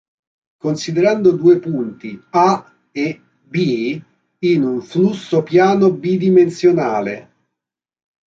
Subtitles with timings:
[0.57, 4.01] Considerando due punti A e B
[4.39, 7.31] in un flusso piano bidimensionale.